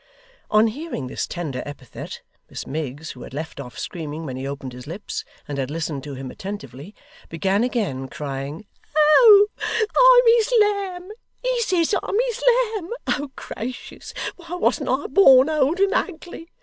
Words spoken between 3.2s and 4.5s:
had left off screaming when he